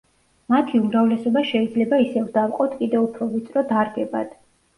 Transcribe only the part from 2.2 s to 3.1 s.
დავყოთ კიდევ